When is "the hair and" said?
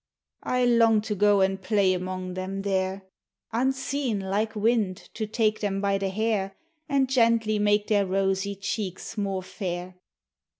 5.99-7.07